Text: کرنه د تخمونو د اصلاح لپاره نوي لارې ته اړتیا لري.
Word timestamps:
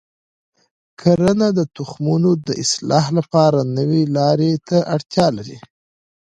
کرنه 1.01 1.47
د 1.57 1.59
تخمونو 1.75 2.31
د 2.47 2.47
اصلاح 2.63 3.05
لپاره 3.17 3.59
نوي 3.77 4.03
لارې 4.17 4.51
ته 4.67 4.77
اړتیا 4.95 5.27
لري. 5.37 5.57